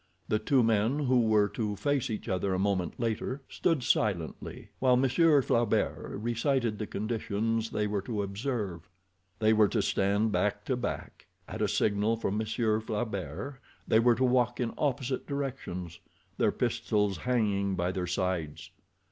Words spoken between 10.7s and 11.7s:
back. At a